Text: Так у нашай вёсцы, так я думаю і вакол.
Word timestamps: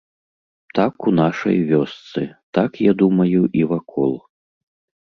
Так 0.79 1.05
у 1.11 1.13
нашай 1.19 1.57
вёсцы, 1.73 2.25
так 2.59 2.71
я 2.89 2.97
думаю 3.05 3.41
і 3.63 3.67
вакол. 3.75 4.13